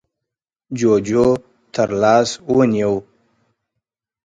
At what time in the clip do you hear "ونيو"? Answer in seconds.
2.53-2.93